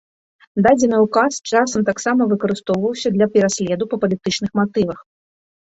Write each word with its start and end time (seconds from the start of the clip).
Дадзены 0.67 1.01
указ 1.07 1.33
часам 1.51 1.83
таксама 1.91 2.21
выкарыстоўваўся 2.31 3.07
для 3.19 3.27
пераследу 3.37 3.91
па 3.93 4.03
палітычных 4.07 4.51
матывах. 4.63 4.99